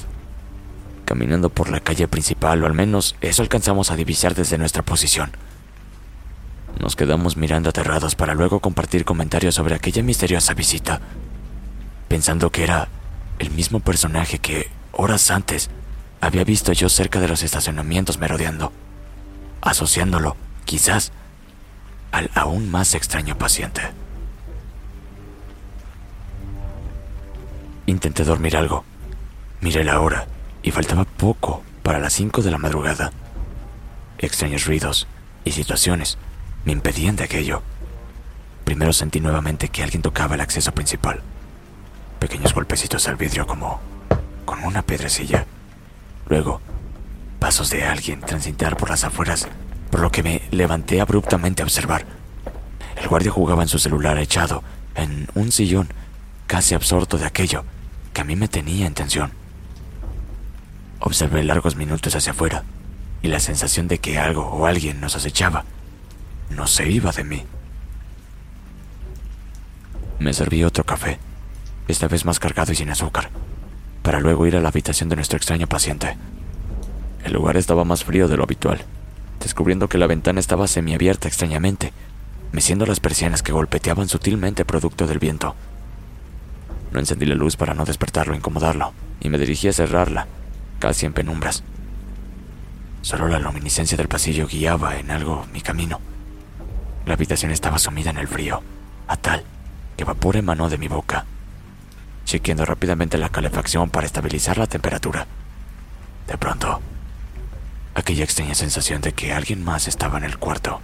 Caminando 1.04 1.50
por 1.50 1.68
la 1.68 1.80
calle 1.80 2.06
principal, 2.06 2.62
o 2.62 2.66
al 2.66 2.74
menos 2.74 3.16
eso 3.20 3.42
alcanzamos 3.42 3.90
a 3.90 3.96
divisar 3.96 4.36
desde 4.36 4.56
nuestra 4.56 4.84
posición. 4.84 5.32
Nos 6.80 6.96
quedamos 6.96 7.36
mirando 7.36 7.68
aterrados 7.68 8.14
para 8.14 8.34
luego 8.34 8.60
compartir 8.60 9.04
comentarios 9.04 9.54
sobre 9.54 9.74
aquella 9.74 10.02
misteriosa 10.02 10.54
visita, 10.54 11.00
pensando 12.08 12.50
que 12.50 12.64
era 12.64 12.88
el 13.38 13.50
mismo 13.50 13.80
personaje 13.80 14.38
que, 14.38 14.70
horas 14.92 15.30
antes, 15.30 15.68
había 16.22 16.42
visto 16.42 16.72
yo 16.72 16.88
cerca 16.88 17.20
de 17.20 17.28
los 17.28 17.42
estacionamientos 17.42 18.18
merodeando, 18.18 18.72
asociándolo, 19.60 20.36
quizás, 20.64 21.12
al 22.12 22.30
aún 22.34 22.70
más 22.70 22.94
extraño 22.94 23.36
paciente. 23.36 23.82
Intenté 27.84 28.24
dormir 28.24 28.56
algo. 28.56 28.84
Miré 29.60 29.84
la 29.84 30.00
hora 30.00 30.26
y 30.62 30.70
faltaba 30.70 31.04
poco 31.04 31.62
para 31.82 31.98
las 31.98 32.14
5 32.14 32.40
de 32.40 32.50
la 32.50 32.58
madrugada. 32.58 33.12
Extraños 34.18 34.64
ruidos 34.64 35.06
y 35.44 35.52
situaciones 35.52 36.16
me 36.64 36.72
impedían 36.72 37.16
de 37.16 37.24
aquello. 37.24 37.62
Primero 38.64 38.92
sentí 38.92 39.20
nuevamente 39.20 39.68
que 39.68 39.82
alguien 39.82 40.02
tocaba 40.02 40.34
el 40.34 40.40
acceso 40.40 40.72
principal. 40.72 41.22
Pequeños 42.18 42.54
golpecitos 42.54 43.08
al 43.08 43.16
vidrio 43.16 43.46
como 43.46 43.80
con 44.44 44.62
una 44.64 44.82
piedrecilla. 44.82 45.46
Luego, 46.28 46.60
pasos 47.38 47.70
de 47.70 47.84
alguien 47.84 48.20
transitar 48.20 48.76
por 48.76 48.90
las 48.90 49.04
afueras, 49.04 49.48
por 49.90 50.00
lo 50.00 50.10
que 50.10 50.22
me 50.22 50.42
levanté 50.50 51.00
abruptamente 51.00 51.62
a 51.62 51.64
observar. 51.64 52.04
El 52.96 53.08
guardia 53.08 53.32
jugaba 53.32 53.62
en 53.62 53.68
su 53.68 53.78
celular 53.78 54.18
echado 54.18 54.62
en 54.94 55.28
un 55.34 55.50
sillón, 55.50 55.88
casi 56.46 56.74
absorto 56.74 57.16
de 57.16 57.26
aquello 57.26 57.64
que 58.12 58.20
a 58.20 58.24
mí 58.24 58.36
me 58.36 58.48
tenía 58.48 58.86
en 58.86 58.94
tensión. 58.94 59.32
Observé 61.00 61.42
largos 61.42 61.76
minutos 61.76 62.14
hacia 62.14 62.32
afuera 62.32 62.64
y 63.22 63.28
la 63.28 63.40
sensación 63.40 63.88
de 63.88 63.98
que 63.98 64.18
algo 64.18 64.42
o 64.46 64.66
alguien 64.66 65.00
nos 65.00 65.16
acechaba 65.16 65.64
no 66.50 66.66
se 66.66 66.88
iba 66.88 67.12
de 67.12 67.24
mí. 67.24 67.42
Me 70.18 70.34
serví 70.34 70.64
otro 70.64 70.84
café, 70.84 71.18
esta 71.88 72.08
vez 72.08 72.24
más 72.24 72.38
cargado 72.38 72.72
y 72.72 72.76
sin 72.76 72.90
azúcar, 72.90 73.30
para 74.02 74.20
luego 74.20 74.46
ir 74.46 74.56
a 74.56 74.60
la 74.60 74.68
habitación 74.68 75.08
de 75.08 75.16
nuestro 75.16 75.36
extraño 75.36 75.66
paciente. 75.66 76.16
El 77.24 77.32
lugar 77.32 77.56
estaba 77.56 77.84
más 77.84 78.04
frío 78.04 78.28
de 78.28 78.36
lo 78.36 78.44
habitual, 78.44 78.84
descubriendo 79.40 79.88
que 79.88 79.98
la 79.98 80.06
ventana 80.06 80.40
estaba 80.40 80.66
semiabierta 80.66 81.28
extrañamente, 81.28 81.92
meciendo 82.52 82.86
las 82.86 83.00
persianas 83.00 83.42
que 83.42 83.52
golpeteaban 83.52 84.08
sutilmente 84.08 84.64
producto 84.64 85.06
del 85.06 85.18
viento. 85.18 85.54
No 86.92 86.98
encendí 86.98 87.24
la 87.24 87.34
luz 87.34 87.56
para 87.56 87.74
no 87.74 87.84
despertarlo 87.84 88.34
o 88.34 88.36
incomodarlo, 88.36 88.92
y 89.20 89.28
me 89.28 89.38
dirigí 89.38 89.68
a 89.68 89.72
cerrarla, 89.72 90.26
casi 90.78 91.06
en 91.06 91.12
penumbras. 91.12 91.62
Solo 93.02 93.28
la 93.28 93.38
luminiscencia 93.38 93.96
del 93.96 94.08
pasillo 94.08 94.46
guiaba 94.46 94.98
en 94.98 95.10
algo 95.10 95.46
mi 95.52 95.60
camino. 95.60 96.00
La 97.06 97.14
habitación 97.14 97.50
estaba 97.50 97.78
sumida 97.78 98.10
en 98.10 98.18
el 98.18 98.28
frío, 98.28 98.62
a 99.08 99.16
tal 99.16 99.44
que 99.96 100.04
vapor 100.04 100.36
emanó 100.36 100.70
de 100.70 100.78
mi 100.78 100.88
boca, 100.88 101.26
chequeando 102.24 102.64
rápidamente 102.64 103.18
la 103.18 103.28
calefacción 103.28 103.90
para 103.90 104.06
estabilizar 104.06 104.56
la 104.56 104.66
temperatura. 104.66 105.26
De 106.26 106.38
pronto, 106.38 106.80
aquella 107.94 108.24
extraña 108.24 108.54
sensación 108.54 109.02
de 109.02 109.12
que 109.12 109.32
alguien 109.32 109.62
más 109.62 109.88
estaba 109.88 110.16
en 110.16 110.24
el 110.24 110.38
cuarto 110.38 110.80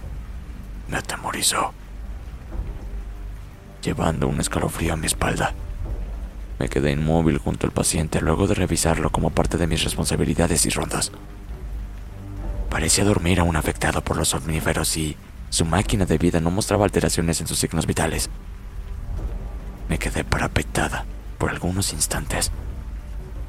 me 0.87 0.97
atemorizó, 0.97 1.73
llevando 3.81 4.27
un 4.27 4.39
escalofrío 4.39 4.93
a 4.93 4.97
mi 4.97 5.07
espalda. 5.07 5.53
Me 6.59 6.69
quedé 6.69 6.91
inmóvil 6.91 7.39
junto 7.39 7.65
al 7.65 7.73
paciente 7.73 8.21
luego 8.21 8.45
de 8.45 8.55
revisarlo 8.55 9.11
como 9.11 9.29
parte 9.29 9.57
de 9.57 9.67
mis 9.67 9.83
responsabilidades 9.83 10.65
y 10.65 10.69
rondas. 10.69 11.11
Parecía 12.69 13.03
dormir 13.03 13.39
aún 13.39 13.55
afectado 13.55 14.03
por 14.03 14.17
los 14.17 14.33
omníferos 14.33 14.95
y 14.97 15.17
su 15.49 15.65
máquina 15.65 16.05
de 16.05 16.17
vida 16.17 16.39
no 16.39 16.51
mostraba 16.51 16.85
alteraciones 16.85 17.41
en 17.41 17.47
sus 17.47 17.59
signos 17.59 17.85
vitales. 17.85 18.29
Me 19.89 19.97
quedé 19.97 20.23
parapetada 20.23 21.05
por 21.37 21.49
algunos 21.49 21.93
instantes, 21.93 22.51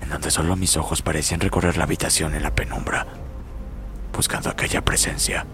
en 0.03 0.11
donde 0.11 0.31
solo 0.31 0.57
mis 0.57 0.77
ojos 0.77 1.03
parecían 1.03 1.41
recorrer 1.41 1.77
la 1.77 1.85
habitación 1.85 2.35
en 2.35 2.43
la 2.43 2.55
penumbra, 2.55 3.07
buscando 4.13 4.51
aquella 4.51 4.85
presencia 4.85 5.47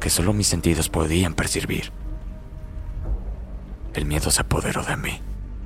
que 0.00 0.10
solo 0.10 0.32
mis 0.32 0.46
sentidos 0.46 0.88
podían 0.88 1.34
percibir. 1.34 1.92
El 3.92 4.06
miedo 4.06 4.30
se 4.30 4.40
apoderó 4.40 4.82
de 4.82 4.96
mí, 4.96 5.20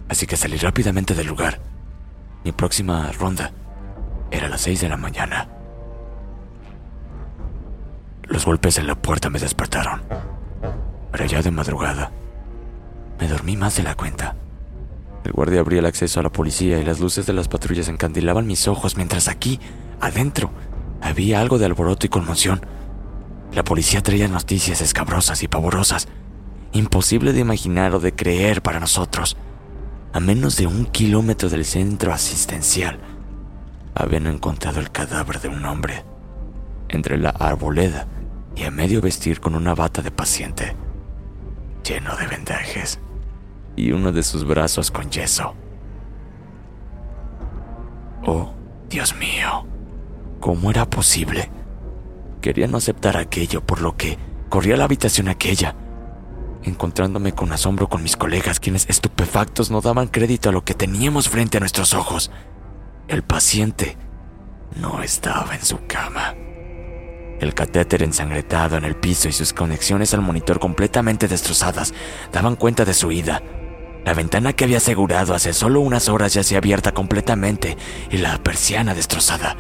así 0.09 0.27
que 0.27 0.37
salí 0.37 0.57
rápidamente 0.57 1.15
del 1.15 1.29
lugar. 1.29 1.61
Mi 2.43 2.53
próxima 2.53 3.13
ronda 3.13 3.53
era 4.31 4.47
a 4.47 4.51
las 4.51 4.63
seis 4.63 4.81
de 4.81 4.89
la 4.89 4.97
mañana. 4.97 5.49
Los 8.27 8.47
golpes 8.47 8.79
en 8.79 8.87
la 8.87 8.95
puerta 8.95 9.29
me 9.29 9.39
despertaron. 9.39 10.03
Era 11.13 11.27
ya 11.27 11.43
de 11.43 11.51
madrugada. 11.51 12.11
Me 13.21 13.29
dormí 13.29 13.57
más 13.57 13.77
de 13.77 13.83
la 13.83 13.95
cuenta. 13.95 14.35
El 15.25 15.33
guardia 15.33 15.61
abría 15.61 15.81
el 15.81 15.87
acceso 15.87 16.21
a 16.21 16.23
la 16.23 16.33
policía 16.33 16.81
y 16.81 16.85
las 16.85 17.01
luces 17.01 17.27
de 17.27 17.35
las 17.35 17.49
patrullas 17.49 17.89
encandilaban 17.89 18.47
mis 18.47 18.67
ojos 18.67 18.97
mientras 18.97 19.29
aquí, 19.29 19.61
adentro, 20.01 20.51
había 21.03 21.41
algo 21.41 21.59
de 21.59 21.67
alboroto 21.67 22.07
y 22.07 22.09
conmoción. 22.09 22.65
La 23.53 23.63
policía 23.63 24.03
traía 24.03 24.27
noticias 24.27 24.81
escabrosas 24.81 25.43
y 25.43 25.49
pavorosas, 25.49 26.09
imposible 26.73 27.33
de 27.33 27.41
imaginar 27.41 27.95
o 27.95 28.01
de 28.01 28.15
creer 28.15 28.63
para 28.63 28.81
nosotros. 28.81 29.37
A 30.15 30.21
menos 30.21 30.57
de 30.57 30.67
un 30.67 30.87
kilómetro 30.87 31.51
del 31.51 31.65
centro 31.65 32.13
asistencial, 32.13 32.99
habían 33.95 34.27
encontrado 34.27 34.81
el 34.81 34.91
cadáver 34.91 35.41
de 35.41 35.49
un 35.49 35.65
hombre 35.65 36.05
entre 36.89 37.19
la 37.19 37.31
arboleda 37.31 38.07
y 38.57 38.65
a 38.65 38.71
medio 38.71 39.01
vestir 39.01 39.41
con 39.41 39.55
una 39.55 39.75
bata 39.75 40.03
de 40.03 40.11
paciente, 40.11 40.77
lleno 41.83 42.17
de 42.17 42.27
vendajes, 42.27 43.01
y 43.77 43.93
uno 43.93 44.13
de 44.13 44.23
sus 44.23 44.45
brazos 44.45 44.91
con 44.91 45.11
yeso. 45.11 45.55
Oh, 48.27 48.55
Dios 48.89 49.15
mío, 49.17 49.67
¿cómo 50.41 50.71
era 50.71 50.89
posible? 50.89 51.51
Quería 52.41 52.67
no 52.67 52.79
aceptar 52.79 53.17
aquello, 53.17 53.61
por 53.65 53.81
lo 53.81 53.97
que 53.97 54.19
corrí 54.49 54.73
a 54.73 54.77
la 54.77 54.85
habitación 54.85 55.29
aquella, 55.29 55.75
encontrándome 56.63 57.33
con 57.33 57.53
asombro 57.53 57.89
con 57.89 58.03
mis 58.03 58.17
colegas, 58.17 58.61
quienes 58.61 58.89
estupefactos 58.89 59.71
no 59.71 59.81
daban 59.81 60.09
crédito 60.09 60.49
a 60.49 60.53
lo 60.53 60.65
que 60.65 60.75
teníamos 60.75 61.29
frente 61.29 61.57
a 61.57 61.61
nuestros 61.61 61.93
ojos. 61.93 62.31
El 63.09 63.23
paciente 63.23 63.97
no 64.77 65.03
estaba 65.03 65.55
en 65.55 65.63
su 65.63 65.87
cama. 65.87 66.35
El 67.41 67.55
catéter 67.55 68.03
ensangretado 68.03 68.77
en 68.77 68.85
el 68.85 68.95
piso 68.95 69.29
y 69.29 69.33
sus 69.33 69.53
conexiones 69.53 70.15
al 70.15 70.23
monitor 70.23 70.59
completamente 70.59 71.29
destrozadas 71.29 71.93
daban 72.33 72.57
cuenta 72.57 72.85
de 72.85 72.95
su 72.95 73.11
ida. 73.13 73.43
La 74.05 74.15
ventana 74.15 74.53
que 74.53 74.65
había 74.65 74.77
asegurado 74.77 75.35
hace 75.35 75.53
solo 75.53 75.81
unas 75.81 76.09
horas 76.09 76.35
ya 76.35 76.43
se 76.43 76.57
abierta 76.57 76.93
completamente 76.93 77.77
y 78.11 78.19
la 78.19 78.39
persiana 78.43 78.95
destrozada. 78.95 79.57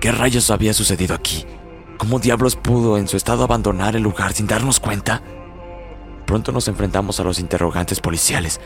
¿Qué 0.00 0.12
rayos 0.12 0.50
había 0.50 0.72
sucedido 0.72 1.14
aquí? 1.14 1.44
¿Cómo 1.96 2.20
diablos 2.20 2.54
pudo 2.54 2.96
en 2.96 3.08
su 3.08 3.16
estado 3.16 3.42
abandonar 3.42 3.96
el 3.96 4.02
lugar 4.02 4.32
sin 4.32 4.46
darnos 4.46 4.78
cuenta? 4.78 5.20
Pronto 6.26 6.52
nos 6.52 6.68
enfrentamos 6.68 7.18
a 7.18 7.24
los 7.24 7.40
interrogantes 7.40 8.00
policiales, 8.00 8.60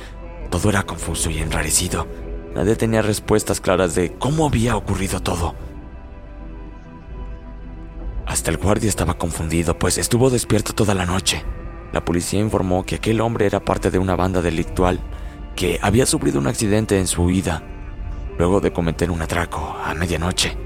Todo 0.50 0.68
era 0.68 0.82
confuso 0.82 1.30
y 1.30 1.38
enrarecido. 1.38 2.06
Nadie 2.54 2.76
tenía 2.76 3.00
respuestas 3.00 3.62
claras 3.62 3.94
de 3.94 4.12
cómo 4.12 4.44
había 4.44 4.76
ocurrido 4.76 5.20
todo. 5.20 5.54
Hasta 8.26 8.50
el 8.50 8.56
guardia 8.56 8.88
estaba 8.88 9.14
confundido, 9.14 9.78
pues 9.78 9.98
estuvo 9.98 10.30
despierto 10.30 10.72
toda 10.74 10.94
la 10.94 11.06
noche. 11.06 11.44
La 11.92 12.04
policía 12.04 12.40
informó 12.40 12.84
que 12.84 12.96
aquel 12.96 13.20
hombre 13.20 13.46
era 13.46 13.64
parte 13.64 13.90
de 13.90 13.98
una 13.98 14.16
banda 14.16 14.40
delictual 14.40 15.00
que 15.56 15.78
había 15.82 16.06
sufrido 16.06 16.38
un 16.38 16.46
accidente 16.46 16.98
en 16.98 17.06
su 17.06 17.22
huida, 17.22 17.62
luego 18.38 18.60
de 18.60 18.72
cometer 18.72 19.10
un 19.10 19.20
atraco 19.20 19.76
a 19.84 19.92
medianoche. 19.94 20.56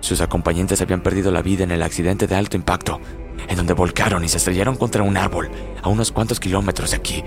Sus 0.00 0.20
acompañantes 0.20 0.80
habían 0.80 1.02
perdido 1.02 1.30
la 1.30 1.42
vida 1.42 1.64
en 1.64 1.72
el 1.72 1.82
accidente 1.82 2.26
de 2.26 2.36
alto 2.36 2.56
impacto, 2.56 3.00
en 3.48 3.56
donde 3.56 3.74
volcaron 3.74 4.24
y 4.24 4.28
se 4.28 4.36
estrellaron 4.36 4.76
contra 4.76 5.02
un 5.02 5.16
árbol 5.16 5.50
a 5.82 5.88
unos 5.88 6.12
cuantos 6.12 6.38
kilómetros 6.38 6.92
de 6.92 6.96
aquí. 6.96 7.24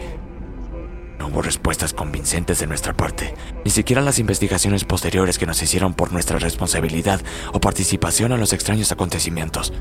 No 1.19 1.28
hubo 1.28 1.41
respuestas 1.41 1.93
convincentes 1.93 2.60
de 2.60 2.67
nuestra 2.67 2.93
parte, 2.93 3.34
ni 3.63 3.71
siquiera 3.71 4.02
las 4.02 4.19
investigaciones 4.19 4.84
posteriores 4.84 5.38
que 5.38 5.45
nos 5.45 5.62
hicieron 5.62 5.93
por 5.93 6.12
nuestra 6.12 6.39
responsabilidad 6.39 7.21
o 7.54 7.60
participación 7.60 8.32
en 8.32 8.39
los 8.39 8.54
extraños 8.54 8.91
acontecimientos. 8.91 9.73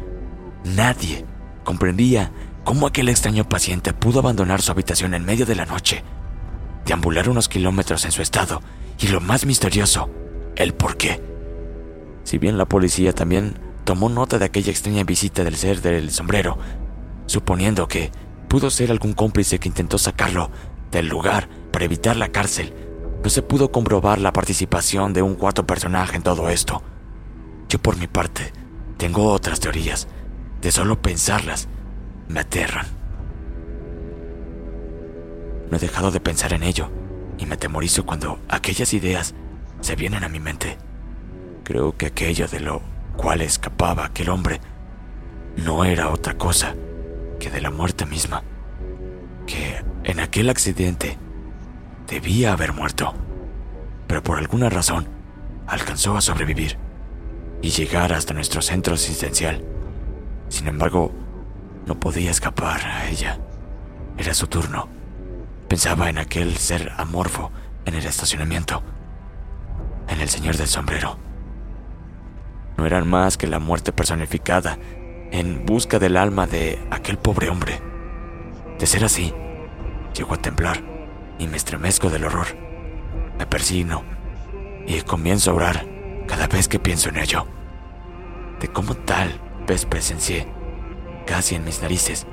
Nadie 0.65 1.25
comprendía 1.65 2.31
cómo 2.65 2.87
aquel 2.87 3.09
extraño 3.09 3.49
paciente 3.49 3.93
pudo 3.93 4.21
abandonar 4.21 4.63
su 4.63 4.71
habitación 4.71 5.15
en 5.15 5.25
medio 5.25 5.47
de 5.47 5.55
la 5.55 5.67
noche, 5.67 6.05
deambular 6.85 7.29
unos 7.29 7.49
kilómetros 7.49 8.05
en 8.05 8.13
su 8.13 8.23
estado 8.23 8.63
y 8.99 9.09
lo 9.09 9.21
más 9.21 9.47
misterioso, 9.47 10.11
el 10.57 10.75
por 10.75 10.97
qué. 10.97 11.21
Si 12.25 12.39
bien 12.39 12.59
la 12.59 12.67
policía 12.67 13.13
también 13.13 13.59
tomó 13.85 14.09
nota 14.09 14.39
de 14.39 14.45
aquella 14.45 14.71
extraña 14.71 15.05
visita 15.05 15.45
del 15.45 15.57
ser 15.57 15.81
del 15.81 16.11
sombrero, 16.11 16.59
suponiendo 17.27 17.89
que 17.89 18.13
pudo 18.49 18.71
ser 18.71 18.91
algún 18.91 19.15
cómplice 19.15 19.59
que 19.59 19.69
intentó 19.69 19.99
sacarlo 19.99 20.51
del 20.93 21.09
lugar 21.09 21.49
para 21.73 21.85
evitar 21.85 22.17
la 22.17 22.29
cárcel, 22.29 22.73
no 23.25 23.31
se 23.31 23.43
pudo 23.43 23.73
comprobar 23.73 24.21
la 24.21 24.33
participación 24.33 25.13
de 25.13 25.23
un 25.23 25.35
cuarto 25.35 25.67
personaje 25.67 26.17
en 26.17 26.23
todo 26.23 26.49
esto. 26.49 26.83
Yo 27.69 27.81
por 27.81 27.97
mi 27.97 28.07
parte 28.07 28.53
tengo 28.99 29.33
otras 29.33 29.59
teorías, 29.59 30.07
de 30.61 30.71
solo 30.71 31.03
pensarlas 31.03 31.69
me 32.29 32.41
aterran. 32.41 32.87
No 35.71 35.77
he 35.77 35.81
dejado 35.81 36.11
de 36.11 36.21
pensar 36.21 36.53
en 36.53 36.63
ello 36.63 36.91
y 37.39 37.47
me 37.47 37.55
atemorizo 37.55 38.05
cuando 38.05 38.39
aquellas 38.49 38.93
ideas 38.93 39.35
se 39.81 39.97
vienen 39.97 40.23
a 40.23 40.29
mi 40.29 40.39
mente. 40.39 40.77
Creo 41.65 41.97
que 41.97 42.07
aquello 42.07 42.47
de 42.47 42.61
lo 42.61 42.83
cual 43.17 43.41
escapaba 43.41 44.05
aquel 44.05 44.29
hombre 44.29 44.61
no 45.57 45.85
era 45.85 46.11
otra 46.11 46.35
cosa 46.35 46.75
que 47.41 47.51
de 47.51 47.61
la 47.61 47.71
muerte 47.71 48.07
misma, 48.07 48.43
que 49.47 49.85
en 50.05 50.21
aquel 50.21 50.51
accidente 50.51 51.19
debía 52.07 52.53
haber 52.53 52.73
muerto, 52.73 53.15
pero 54.07 54.23
por 54.23 54.39
alguna 54.39 54.69
razón 54.69 55.09
alcanzó 55.67 56.17
a 56.17 56.21
sobrevivir 56.21 56.77
y 57.63 57.71
llegar 57.71 58.13
hasta 58.13 58.35
nuestro 58.35 58.61
centro 58.61 58.95
asistencial. 58.95 59.65
Sin 60.49 60.69
embargo, 60.69 61.13
no 61.87 61.99
podía 61.99 62.31
escapar 62.31 62.81
a 62.85 63.09
ella. 63.09 63.39
Era 64.19 64.35
su 64.35 64.47
turno. 64.47 64.89
Pensaba 65.69 66.11
en 66.11 66.19
aquel 66.19 66.57
ser 66.57 66.93
amorfo 66.99 67.51
en 67.87 67.95
el 67.95 68.05
estacionamiento, 68.05 68.83
en 70.09 70.21
el 70.21 70.29
señor 70.29 70.57
del 70.57 70.69
sombrero. 70.69 71.17
No 72.77 72.87
eran 72.87 73.09
más 73.09 73.37
que 73.37 73.47
la 73.47 73.59
muerte 73.59 73.93
personificada 73.93 74.79
en 75.31 75.65
busca 75.65 75.99
del 75.99 76.17
alma 76.17 76.47
de 76.47 76.79
aquel 76.91 77.17
pobre 77.17 77.49
hombre. 77.49 77.92
De 78.83 78.89
ser 78.89 79.05
así, 79.05 79.33
llego 80.13 80.35
a 80.35 80.39
temblar 80.39 80.81
y 81.39 81.47
me 81.47 81.57
estremezco 81.57 82.11
del 82.11 82.25
horror. 82.25 82.49
Me 83.39 83.47
persigno 83.47 84.03
y 84.89 85.01
comienzo 85.03 85.53
a 85.53 85.55
orar 85.55 85.87
cada 86.27 86.49
vez 86.49 86.67
que 86.67 86.81
pienso 86.81 87.09
en 87.09 87.19
ello. 87.19 87.47
De 88.59 88.67
cómo 88.67 88.97
tal 88.97 89.39
vez 89.69 89.87
presencié 89.87 90.49
casi 91.29 91.55
en 91.55 91.65
mis 91.65 91.81
narices, 91.81 92.27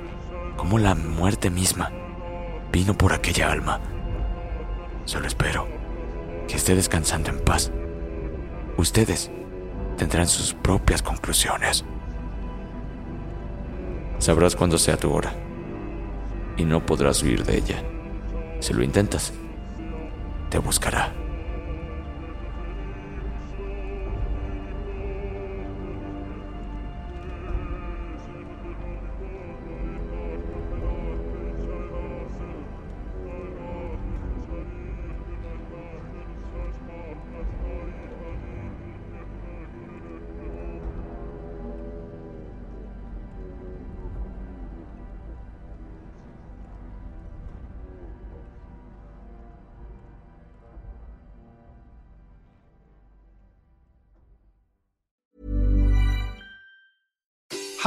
como 0.56 0.80
la 0.80 0.96
muerte 0.96 1.50
misma 1.50 1.92
vino 2.72 2.98
por 2.98 3.12
aquella 3.12 3.52
alma. 3.52 3.78
Solo 5.04 5.28
espero 5.28 5.68
que 6.48 6.56
esté 6.56 6.74
descansando 6.74 7.30
en 7.30 7.44
paz. 7.44 7.70
Ustedes 8.76 9.30
tendrán 9.96 10.26
sus 10.26 10.52
propias 10.52 11.00
conclusiones. 11.00 11.84
Sabrás 14.18 14.56
cuándo 14.56 14.78
sea 14.78 14.96
tu 14.96 15.12
hora 15.12 15.32
y 16.60 16.64
no 16.64 16.84
podrás 16.84 17.22
huir 17.22 17.44
de 17.44 17.56
ella. 17.56 17.82
Si 18.60 18.74
lo 18.74 18.82
intentas, 18.82 19.32
te 20.50 20.58
buscará. 20.58 21.19